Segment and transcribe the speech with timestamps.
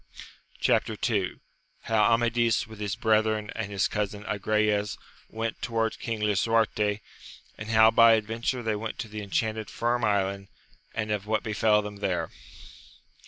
[0.59, 0.89] Chap.
[0.89, 1.35] II.—
[1.81, 4.97] How Am ad is with bis brethren and his cousin Agrayes
[5.29, 7.01] went towards King Lisuarte,
[7.55, 10.47] and how by adventure they went to tlie enchanted Firm Island,
[10.95, 12.31] and of what befel tliem there.